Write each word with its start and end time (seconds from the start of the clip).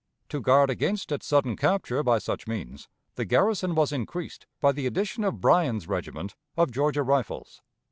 To 0.29 0.41
guard 0.41 0.71
against 0.71 1.11
its 1.11 1.27
sudden 1.27 1.55
capture 1.55 2.01
by 2.01 2.17
such 2.17 2.47
means, 2.47 2.87
the 3.17 3.23
garrison 3.23 3.75
was 3.75 3.91
increased 3.91 4.47
by 4.59 4.71
the 4.71 4.87
addition 4.87 5.23
of 5.23 5.39
Bryan's 5.41 5.87
regiment 5.87 6.33
of 6.57 6.71
Georgia 6.71 7.03
Rifles. 7.03 7.61